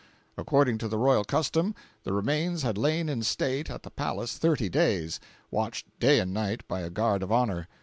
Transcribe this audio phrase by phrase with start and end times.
[0.35, 4.67] According to the royal custom, the remains had lain in state at the palace thirty
[4.67, 5.19] days,
[5.51, 7.67] watched day and night by a guard of honor.